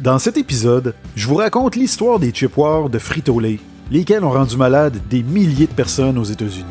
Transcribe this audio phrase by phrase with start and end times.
[0.00, 3.60] Dans cet épisode, je vous raconte l'histoire des chipwars de Frito-Lay,
[3.90, 6.64] lesquels ont rendu malades des milliers de personnes aux États-Unis.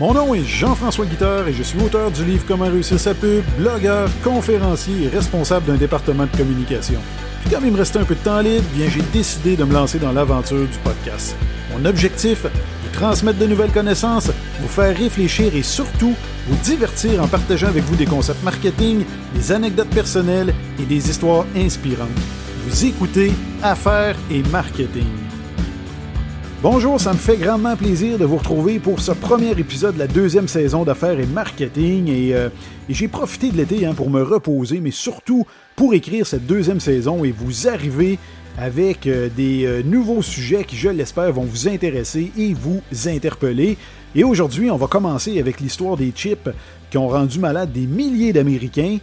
[0.00, 3.44] Mon nom est Jean-François Guitard et je suis auteur du livre Comment réussir sa pub,
[3.56, 6.98] blogueur, conférencier et responsable d'un département de communication.
[7.40, 9.72] Puis comme il me restait un peu de temps libre, bien j'ai décidé de me
[9.72, 11.36] lancer dans l'aventure du podcast.
[11.72, 14.30] Mon objectif vous transmettre de nouvelles connaissances,
[14.60, 16.14] vous faire réfléchir et surtout
[16.46, 21.46] vous divertir en partageant avec vous des concepts marketing, des anecdotes personnelles et des histoires
[21.56, 22.08] inspirantes.
[22.66, 23.32] Vous écoutez
[23.62, 25.29] Affaires et Marketing.
[26.62, 30.06] Bonjour, ça me fait grandement plaisir de vous retrouver pour ce premier épisode de la
[30.06, 32.06] deuxième saison d'Affaires et Marketing.
[32.08, 32.50] Et, euh,
[32.90, 37.24] j'ai profité de l'été hein, pour me reposer, mais surtout pour écrire cette deuxième saison
[37.24, 38.18] et vous arriver
[38.58, 43.78] avec euh, des euh, nouveaux sujets qui, je l'espère, vont vous intéresser et vous interpeller.
[44.14, 46.50] Et aujourd'hui, on va commencer avec l'histoire des chips
[46.90, 48.98] qui ont rendu malades des milliers d'Américains.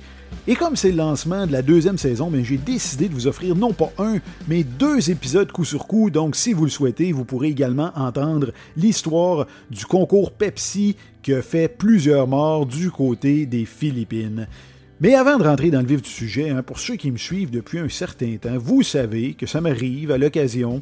[0.47, 3.55] Et comme c'est le lancement de la deuxième saison, ben, j'ai décidé de vous offrir
[3.55, 6.09] non pas un, mais deux épisodes coup sur coup.
[6.09, 11.41] Donc, si vous le souhaitez, vous pourrez également entendre l'histoire du concours Pepsi qui a
[11.41, 14.47] fait plusieurs morts du côté des Philippines.
[15.01, 17.51] Mais avant de rentrer dans le vif du sujet, hein, pour ceux qui me suivent
[17.51, 20.81] depuis un certain temps, vous savez que ça m'arrive à l'occasion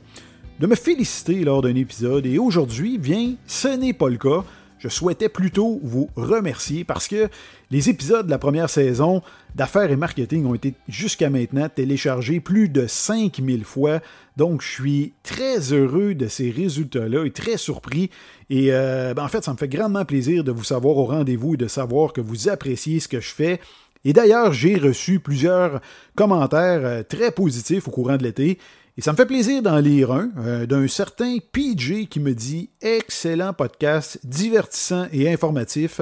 [0.60, 4.46] de me féliciter lors d'un épisode et aujourd'hui, bien, ce n'est pas le cas.
[4.86, 7.28] Je souhaitais plutôt vous remercier parce que
[7.72, 9.24] les épisodes de la première saison
[9.56, 14.00] d'affaires et marketing ont été jusqu'à maintenant téléchargés plus de 5000 fois.
[14.38, 18.12] Donc, je suis très heureux de ces résultats-là et très surpris.
[18.52, 21.56] Et euh, ben, en fait, ça me fait grandement plaisir de vous savoir au rendez-vous
[21.56, 23.60] et de savoir que vous appréciez ce que je fais.
[24.04, 25.82] Et d'ailleurs, j'ai reçu plusieurs
[26.14, 28.60] commentaires euh, très positifs au courant de l'été.
[28.98, 32.70] Et ça me fait plaisir d'en lire un euh, d'un certain PJ qui me dit
[32.82, 36.02] Excellent podcast, divertissant et informatif.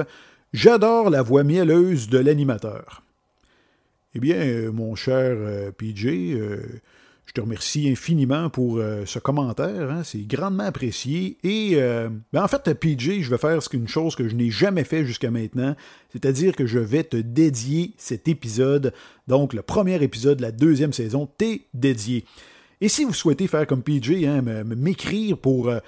[0.52, 3.02] J'adore la voix mielleuse de l'animateur.
[4.14, 5.36] Eh bien, euh, mon cher
[5.76, 6.36] PJ,
[7.26, 9.90] je te remercie infiniment pour euh, ce commentaire.
[9.90, 10.02] Hein.
[10.04, 11.38] c'est grandement apprécié.
[11.42, 14.84] Et euh, ben, en fait, PJ, je vais faire une chose que je n'ai jamais
[14.84, 15.74] fait jusqu'à maintenant.
[16.12, 18.92] C'est-à-dire que je vais te dédier cet épisode.
[19.26, 22.24] Donc, le premier épisode de la deuxième saison t'est dédié.
[22.80, 25.78] Et si vous souhaitez faire comme PJ, hein, m'écrire pour euh,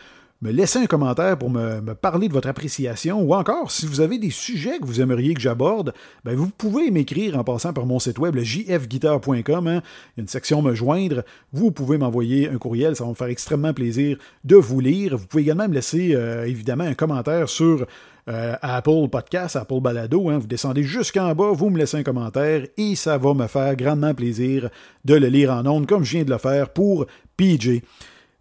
[0.43, 4.19] me laisser un commentaire pour me, parler de votre appréciation ou encore si vous avez
[4.19, 7.99] des sujets que vous aimeriez que j'aborde, ben vous pouvez m'écrire en passant par mon
[7.99, 9.67] site web, le jfguitar.com.
[9.67, 9.83] Hein.
[10.17, 11.23] Une section Me joindre.
[11.53, 15.17] Vous pouvez m'envoyer un courriel, ça va me faire extrêmement plaisir de vous lire.
[15.17, 17.87] Vous pouvez également me laisser euh, évidemment un commentaire sur
[18.29, 20.29] euh, Apple Podcast, Apple Balado.
[20.29, 20.39] Hein.
[20.39, 24.15] Vous descendez jusqu'en bas, vous me laissez un commentaire et ça va me faire grandement
[24.15, 24.69] plaisir
[25.05, 27.81] de le lire en ondes comme je viens de le faire pour PJ.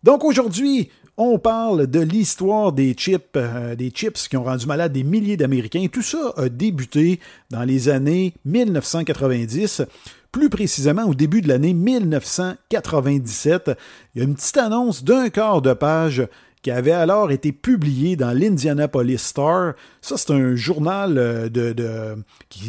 [0.04, 4.92] Donc aujourd'hui, on parle de l'histoire des chips, euh, des chips qui ont rendu malade
[4.92, 5.88] des milliers d'Américains.
[5.92, 9.84] Tout ça a débuté dans les années 1990
[10.32, 13.72] plus précisément au début de l'année 1997.
[14.14, 16.28] Il y a une petite annonce d'un quart de page
[16.66, 19.76] qui avait alors été publié dans l'Indianapolis Star.
[20.02, 22.16] Ça, c'est un journal euh,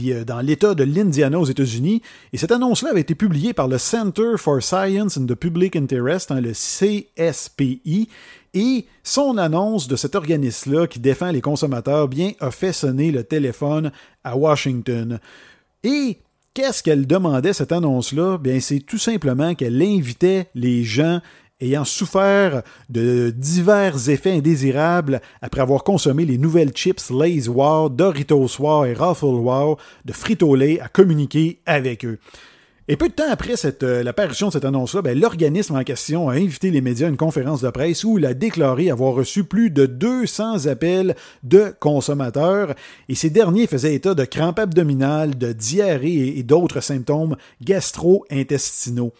[0.06, 2.02] est dans l'État de l'Indiana aux États-Unis.
[2.34, 6.30] Et cette annonce-là avait été publiée par le Center for Science and the Public Interest,
[6.30, 8.10] hein, le CSPI.
[8.52, 13.24] Et son annonce de cet organisme-là qui défend les consommateurs, bien, a fait sonner le
[13.24, 13.92] téléphone
[14.24, 15.20] à Washington.
[15.84, 16.18] Et
[16.52, 18.36] qu'est-ce qu'elle demandait, cette annonce-là?
[18.36, 21.22] Bien, c'est tout simplement qu'elle invitait les gens
[21.60, 28.58] ayant souffert de divers effets indésirables après avoir consommé les nouvelles chips Lay's Wow, Doritos
[28.58, 32.18] Wow et Ruffle Wow de Frito-Lay à communiquer avec eux.
[32.88, 36.34] Et peu de temps après euh, l'apparition de cette annonce-là, ben, l'organisme en question a
[36.34, 39.70] invité les médias à une conférence de presse où il a déclaré avoir reçu plus
[39.70, 42.74] de 200 appels de consommateurs
[43.08, 49.12] et ces derniers faisaient état de crampes abdominales, de diarrhée et d'autres symptômes gastro-intestinaux.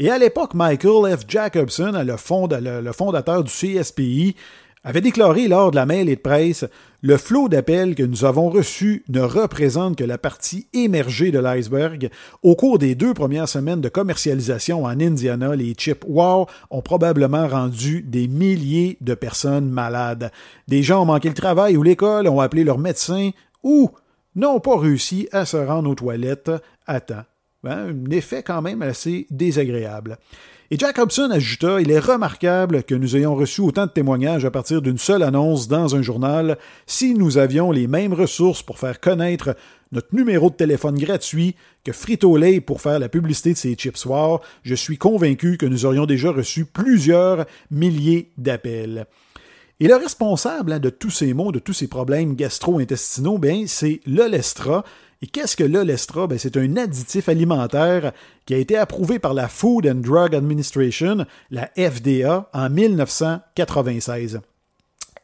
[0.00, 1.24] Et à l'époque, Michael F.
[1.26, 4.36] Jacobson, le, fondateur du CSPI,
[4.84, 6.64] avait déclaré lors de la et de presse
[7.02, 12.10] Le flot d'appels que nous avons reçus ne représente que la partie émergée de l'iceberg.
[12.44, 17.48] Au cours des deux premières semaines de commercialisation en Indiana, les chips Wow ont probablement
[17.48, 20.30] rendu des milliers de personnes malades.
[20.68, 23.30] Des gens ont manqué le travail ou l'école, ont appelé leur médecin
[23.64, 23.90] ou
[24.36, 26.52] n'ont pas réussi à se rendre aux toilettes
[26.86, 27.24] à temps.
[27.64, 30.18] Hein, un effet quand même assez désagréable.
[30.70, 34.80] Et Jacobson ajouta Il est remarquable que nous ayons reçu autant de témoignages à partir
[34.80, 36.56] d'une seule annonce dans un journal.
[36.86, 39.56] Si nous avions les mêmes ressources pour faire connaître
[39.90, 44.40] notre numéro de téléphone gratuit que Frito-Lay pour faire la publicité de ses chips soirs,
[44.62, 49.06] je suis convaincu que nous aurions déjà reçu plusieurs milliers d'appels.
[49.80, 54.84] Et le responsable hein, de tous ces maux, de tous ces problèmes gastro-intestinaux, c'est l'Olestra,
[55.20, 56.28] Et qu'est-ce que l'olestra?
[56.28, 58.12] Ben, c'est un additif alimentaire
[58.46, 64.40] qui a été approuvé par la Food and Drug Administration, la FDA, en 1996.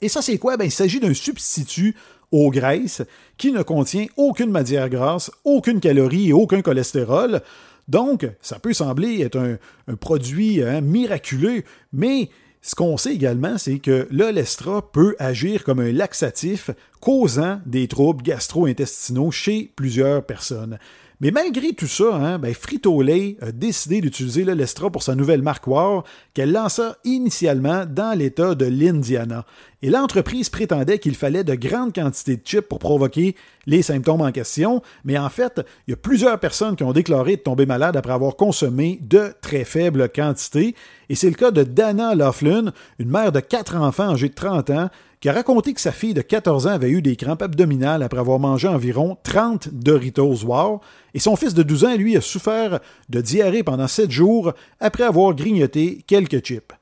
[0.01, 0.57] Et ça, c'est quoi?
[0.57, 1.95] Ben, il s'agit d'un substitut
[2.33, 3.03] aux graisses
[3.39, 7.41] qui ne contient aucune matière grasse, aucune calorie et aucun cholestérol.
[7.87, 9.39] Donc, ça peut sembler être
[9.87, 11.63] un, produit hein, miraculeux,
[11.93, 12.31] mais
[12.67, 18.23] ce qu'on sait également, c'est que l'olestra peut agir comme un laxatif causant des troubles
[18.23, 20.79] gastro-intestinaux chez plusieurs personnes.
[21.25, 25.41] Mais malgré tout ça, hein, ben Frito-Lay a décidé d'utiliser le Lestra pour sa nouvelle
[25.41, 26.05] marque War
[26.35, 29.47] qu'elle lança initialement dans l'État de l'Indiana.
[29.81, 34.33] Et l'entreprise prétendait qu'il fallait de grandes quantités de chips pour provoquer les symptômes en
[34.33, 37.97] question, mais en fait, il y a plusieurs personnes qui ont déclaré de tomber malades
[37.97, 40.75] après avoir consommé de très faibles quantités,
[41.09, 44.69] et c'est le cas de Dana Laughlin, une mère de quatre enfants âgée de 30
[44.69, 44.91] ans,
[45.25, 48.21] qui a raconté que sa fille de 14 ans avait eu des crampes abdominales après
[48.21, 50.45] avoir mangé environ 30 Doritos.
[50.45, 50.83] Wow,
[51.15, 52.79] et son fils de 12 ans, lui, a souffert
[53.09, 56.75] de diarrhée pendant 7 jours après avoir grignoté quelques chips.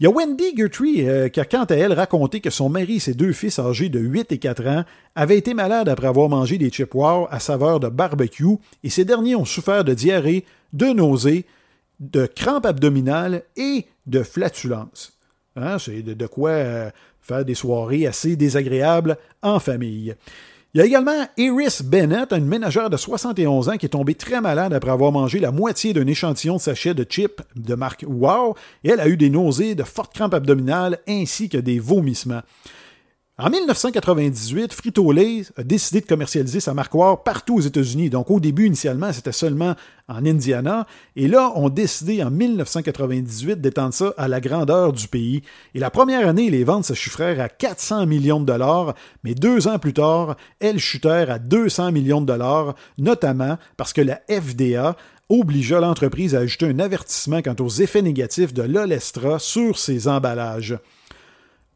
[0.00, 2.94] Il y a Wendy Guthrie euh, qui a quant à elle raconté que son mari
[2.94, 4.84] et ses deux fils âgés de 8 et 4 ans
[5.14, 6.94] avaient été malades après avoir mangé des chips.
[6.94, 7.28] Wow!
[7.30, 8.56] À saveur de barbecue.
[8.82, 11.44] Et ces derniers ont souffert de diarrhée, de nausées,
[12.00, 15.18] de crampes abdominales et de flatulences.
[15.56, 16.90] Hein, c'est de, quoi euh,
[17.20, 20.14] faire des soirées assez désagréables en famille.
[20.74, 24.40] Il y a également Iris Bennett, une ménagère de 71 ans qui est tombée très
[24.40, 28.54] malade après avoir mangé la moitié d'un échantillon de sachet de chips de marque Wow,
[28.82, 32.40] et elle a eu des nausées, de fortes crampes abdominales ainsi que des vomissements.
[33.38, 38.10] En 1998, Frito-Lay a décidé de commercialiser sa marque War partout aux États-Unis.
[38.10, 39.74] Donc au début, initialement, c'était seulement
[40.06, 40.86] en Indiana.
[41.16, 45.40] Et là, on décidé en 1998 d'étendre ça à la grandeur du pays.
[45.74, 48.94] Et la première année, les ventes se chiffrèrent à 400 millions de dollars,
[49.24, 54.02] mais deux ans plus tard, elles chutèrent à 200 millions de dollars, notamment parce que
[54.02, 54.94] la FDA
[55.30, 60.76] obligea l'entreprise à ajouter un avertissement quant aux effets négatifs de l'olestra sur ses emballages.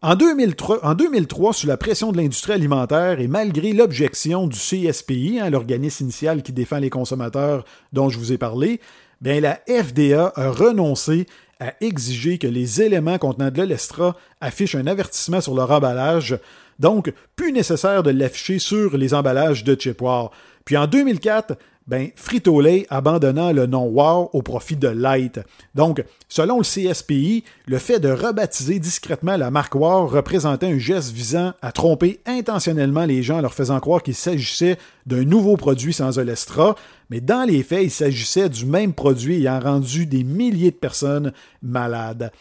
[0.08, 6.04] En 2003, sous la pression de l'industrie alimentaire et malgré l'objection du CSPI, hein, l'organisme
[6.04, 8.80] initial qui défend les consommateurs dont je vous ai parlé,
[9.20, 11.26] bien, la FDA a renoncé
[11.58, 16.38] à exiger que les éléments contenant de l'olestra affichent un avertissement sur leur emballage,
[16.78, 20.30] donc plus nécessaire de l'afficher sur les emballages de Chipware.
[20.64, 25.40] Puis en 2004, ben, Frito-Lay abandonnant le nom Wow au profit de Light.
[25.74, 31.12] Donc, selon le CSPI, le fait de rebaptiser discrètement la marque Wow représentait un geste
[31.12, 35.92] visant à tromper intentionnellement les gens en leur faisant croire qu'il s'agissait d'un nouveau produit
[35.92, 36.74] sans Olestra,
[37.10, 41.32] mais dans les faits, il s'agissait du même produit ayant rendu des milliers de personnes
[41.62, 42.32] malades.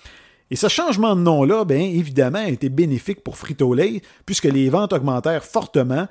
[0.52, 4.94] Et ce changement de nom-là, bien évidemment, a été bénéfique pour Frito-Lay, puisque les ventes
[4.94, 6.08] augmentèrent fortement,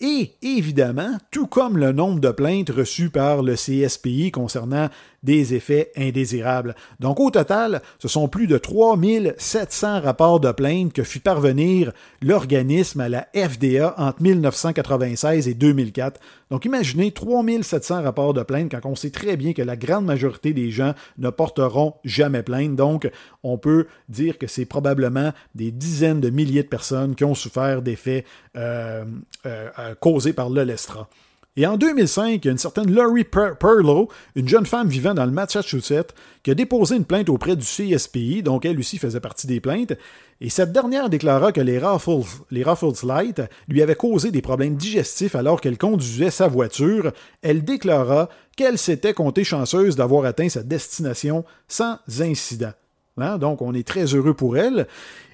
[0.00, 4.88] et évidemment, tout comme le nombre de plaintes reçues par le CSPI concernant
[5.24, 6.76] des effets indésirables.
[7.00, 11.92] Donc au total, ce sont plus de 3700 rapports de plaintes que fit parvenir
[12.22, 16.20] l'organisme à la FDA entre 1996 et 2004.
[16.50, 20.52] Donc imaginez 3700 rapports de plaintes quand on sait très bien que la grande majorité
[20.52, 22.76] des gens ne porteront jamais plainte.
[22.76, 23.10] Donc
[23.42, 27.82] on peut dire que c'est probablement des dizaines de milliers de personnes qui ont souffert
[27.82, 28.24] d'effets
[28.56, 29.04] euh,
[29.46, 31.08] euh, euh, causés par l'olestra.
[31.56, 35.24] Et en 2005, il y a une certaine Laurie Perlow, une jeune femme vivant dans
[35.24, 36.12] le Massachusetts,
[36.42, 39.92] qui a déposé une plainte auprès du CSPI, donc elle aussi faisait partie des plaintes,
[40.40, 44.74] et cette dernière déclara que les Raffles, les Raffles Light lui avaient causé des problèmes
[44.74, 47.12] digestifs alors qu'elle conduisait sa voiture.
[47.40, 52.72] Elle déclara qu'elle s'était comptée chanceuse d'avoir atteint sa destination sans incident.
[53.16, 54.88] Hein, donc, on est très heureux pour elle.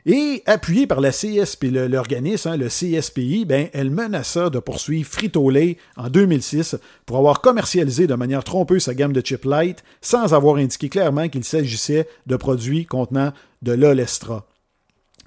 [0.07, 5.76] Et appuyée par la CSP, l'organisme, hein, le CSPI, ben, elle menaça de poursuivre Frito-Lay
[5.97, 10.57] en 2006 pour avoir commercialisé de manière trompeuse sa gamme de chip light sans avoir
[10.57, 14.47] indiqué clairement qu'il s'agissait de produits contenant de l'olestra.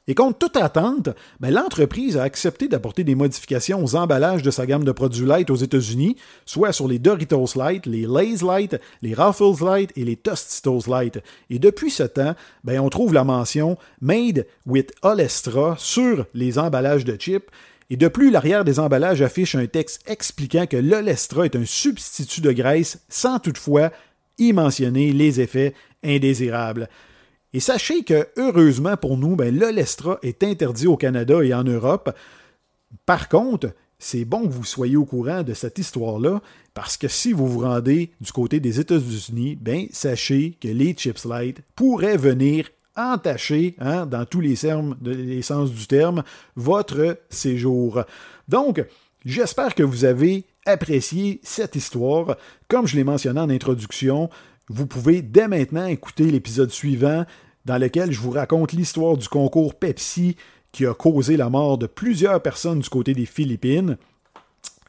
[0.08, 4.66] Et contre toute attente, ben, l'entreprise a accepté d'apporter des modifications aux emballages de sa
[4.66, 9.14] gamme de produits light aux États-Unis, soit sur les Doritos Light, les Lay's Light, les
[9.14, 11.20] Ruffles Light et les Tostitos Light.
[11.50, 17.06] Et depuis ce temps, ben, on trouve la mention Made with Olestra sur les emballages
[17.06, 17.50] de chips.
[17.90, 22.42] Et de plus, l'arrière des emballages affiche un texte expliquant que l'Olestra est un substitut
[22.42, 23.92] de graisse sans toutefois
[24.38, 26.90] y mentionner les effets indésirables.
[27.54, 32.16] Et sachez que, heureusement pour nous, ben, l'Olestra est interdit au Canada et en Europe.
[33.06, 36.42] Par contre, c'est bon que vous soyez au courant de cette histoire-là,
[36.74, 41.26] parce que si vous vous rendez du côté des États-Unis, ben, sachez que les chips
[41.26, 46.24] light pourraient venir entacher, hein, dans tous les sens du terme,
[46.56, 48.04] votre séjour.
[48.48, 48.84] Donc,
[49.26, 52.36] J'espère que vous avez apprécié cette histoire.
[52.68, 54.30] Comme je l'ai mentionné en introduction,
[54.70, 57.26] vous pouvez dès maintenant écouter l'épisode suivant
[57.66, 60.36] dans lequel je vous raconte l'histoire du concours Pepsi
[60.72, 63.98] qui a causé la mort de plusieurs personnes du côté des Philippines.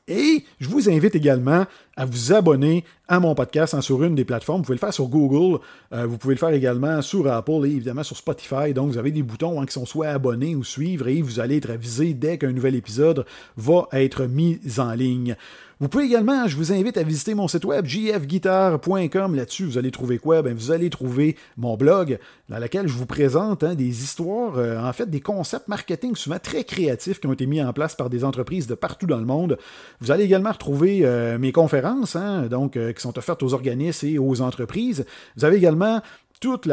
[0.07, 1.65] Et je vous invite également
[1.97, 4.59] à vous abonner à mon podcast sur une des plateformes.
[4.59, 5.61] Vous pouvez le faire sur Google,
[5.95, 8.75] euh, vous pouvez le faire également sur Apple et évidemment sur Spotify.
[8.75, 11.57] Donc, vous avez des boutons hein, qui sont soit abonnés ou suivre et vous allez
[11.57, 13.25] être avisé dès qu'un nouvel épisode
[13.57, 15.37] va être mis en ligne.
[15.81, 19.35] Vous pouvez également, je vous invite à visiter mon site web jfguitar.com.
[19.35, 20.41] Là-dessus, vous allez trouver quoi?
[20.41, 24.79] Ben, vous allez trouver mon blog dans lequel je vous présente hein, des histoires, euh,
[24.79, 28.09] en fait, des concepts marketing souvent très créatifs qui ont été mis en place par
[28.09, 29.59] des entreprises de partout dans le monde.
[30.01, 34.07] Vous allez également retrouver euh, mes conférences, hein, donc, euh, qui sont offertes aux organismes
[34.07, 35.05] et aux entreprises.
[35.37, 36.01] Vous avez également
[36.45, 36.69] toute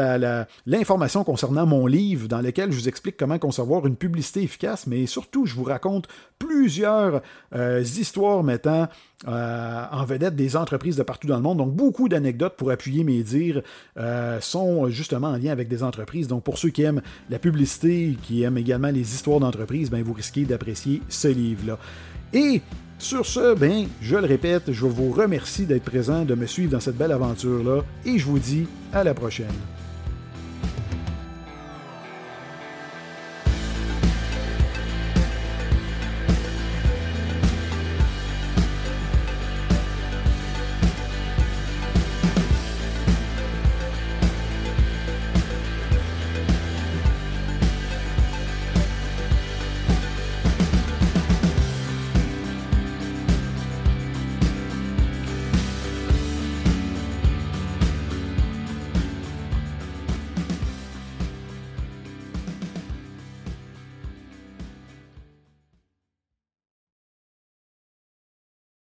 [0.66, 5.06] l'information concernant mon livre dans lequel je vous explique comment concevoir une publicité efficace, mais
[5.06, 7.22] surtout je vous raconte plusieurs
[7.54, 8.88] euh, histoires mettant
[9.26, 11.56] euh, en vedette des entreprises de partout dans le monde.
[11.56, 13.62] Donc beaucoup d'anecdotes pour appuyer mes dires
[13.96, 16.28] euh, sont justement en lien avec des entreprises.
[16.28, 17.00] Donc pour ceux qui aiment
[17.30, 21.78] la publicité, qui aiment également les histoires d'entreprise, ben, vous risquez d'apprécier ce livre-là.
[22.34, 22.60] Et
[23.02, 26.80] sur ce, ben, je le répète, je vous remercie d'être présent, de me suivre dans
[26.80, 29.46] cette belle aventure-là, et je vous dis à la prochaine.